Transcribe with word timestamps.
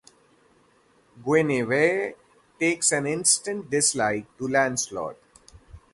Guinevere 1.23 2.15
takes 2.59 2.91
an 2.91 3.05
instant 3.05 3.69
dislike 3.69 4.25
to 4.39 4.47
Lancelot. 4.47 5.15